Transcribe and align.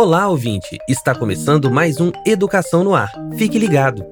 Olá, 0.00 0.28
ouvinte! 0.28 0.78
Está 0.88 1.12
começando 1.12 1.68
mais 1.72 2.00
um 2.00 2.12
Educação 2.24 2.84
no 2.84 2.94
Ar. 2.94 3.10
Fique 3.36 3.58
ligado! 3.58 4.06